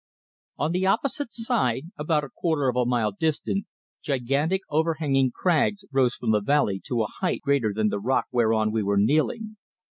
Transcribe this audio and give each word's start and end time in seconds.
On 0.57 0.71
the 0.71 0.87
opposite 0.87 1.31
side, 1.31 1.91
about 1.95 2.23
a 2.23 2.29
quarter 2.29 2.67
of 2.67 2.75
a 2.75 2.87
mile 2.87 3.11
distant, 3.11 3.67
gigantic 4.01 4.61
overhanging 4.67 5.29
crags 5.29 5.85
rose 5.91 6.15
from 6.15 6.31
the 6.31 6.41
valley 6.41 6.81
to 6.85 7.03
a 7.03 7.07
height 7.19 7.41
greater 7.41 7.71
than 7.71 7.89
the 7.89 7.99
rock 7.99 8.25
whereon 8.31 8.71
we 8.71 8.81
were 8.81 8.97
kneeling. 8.97 9.57